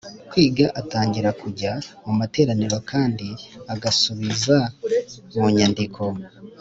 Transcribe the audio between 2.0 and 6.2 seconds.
mu materaniro kandi agasubiza munyandiko